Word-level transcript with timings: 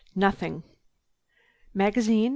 "Nothing." 0.15 0.63
"Magazine? 1.75 2.29